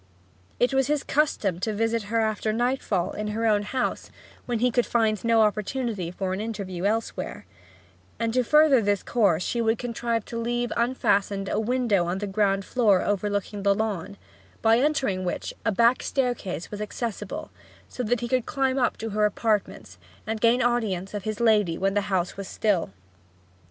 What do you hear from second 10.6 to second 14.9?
unfastened a window on the ground floor overlooking the lawn, by